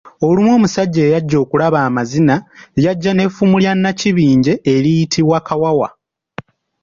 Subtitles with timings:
[0.27, 2.35] Olumu omusajja eyajja okulaba amazina,
[2.83, 5.89] yajja n'effumu lya Nnakibinge eriyitibwa Kawawa.